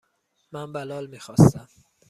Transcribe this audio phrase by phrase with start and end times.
[0.51, 1.67] من بلال میخواستم.